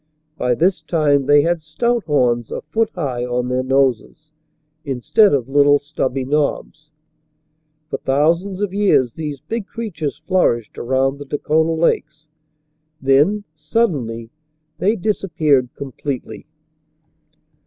By 0.35 0.55
this 0.55 0.81
time 0.81 1.27
they 1.27 1.43
had 1.43 1.61
stout 1.61 2.05
horns 2.05 2.49
a 2.49 2.61
foot 2.61 2.89
high 2.95 3.23
on 3.23 3.49
their 3.49 3.61
noses, 3.61 4.31
instead 4.83 5.31
of 5.31 5.47
little 5.47 5.77
stubby 5.77 6.25
knobs. 6.25 6.89
For 7.87 7.97
thousands 7.99 8.61
of 8.61 8.73
years 8.73 9.13
these 9.13 9.41
big 9.41 9.67
creatures 9.67 10.19
flourished 10.25 10.79
around 10.79 11.19
the 11.19 11.25
Dakota 11.25 11.73
lakes, 11.79 12.25
then, 12.99 13.43
suddenly, 13.53 14.31
they 14.79 14.95
disappeared 14.95 15.69
completely. 15.75 16.47